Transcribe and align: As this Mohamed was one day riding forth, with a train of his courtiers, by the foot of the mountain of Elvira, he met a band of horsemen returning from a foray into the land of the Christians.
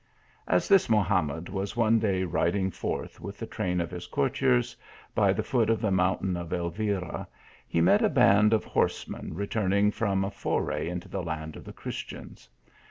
As 0.47 0.67
this 0.67 0.89
Mohamed 0.89 1.47
was 1.47 1.77
one 1.77 1.99
day 1.99 2.23
riding 2.23 2.71
forth, 2.71 3.21
with 3.21 3.39
a 3.43 3.45
train 3.45 3.79
of 3.79 3.91
his 3.91 4.07
courtiers, 4.07 4.75
by 5.13 5.31
the 5.31 5.43
foot 5.43 5.69
of 5.69 5.79
the 5.79 5.91
mountain 5.91 6.35
of 6.35 6.51
Elvira, 6.51 7.27
he 7.67 7.81
met 7.81 8.01
a 8.01 8.09
band 8.09 8.51
of 8.51 8.65
horsemen 8.65 9.35
returning 9.35 9.91
from 9.91 10.23
a 10.25 10.31
foray 10.31 10.89
into 10.89 11.07
the 11.07 11.21
land 11.21 11.55
of 11.55 11.65
the 11.65 11.71
Christians. 11.73 12.49